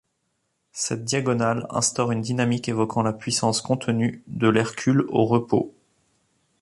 [0.71, 5.75] Cette diagonale instaure une dynamique évoquant la puissance contenue de l'Hercule au repos.